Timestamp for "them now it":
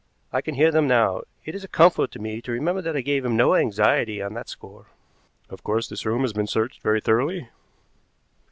0.71-1.53